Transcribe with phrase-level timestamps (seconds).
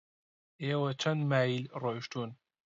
[0.63, 2.31] ئێوە چەند مایل ڕۆیشتوون؟